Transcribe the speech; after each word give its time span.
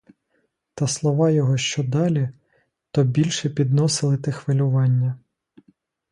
Та 0.73 0.87
слова 0.87 1.29
його 1.29 1.57
що 1.57 1.83
далі, 1.83 2.29
то 2.91 3.03
більше 3.03 3.49
підносили 3.49 4.17
те 4.17 4.31
хвилювання. 4.31 5.19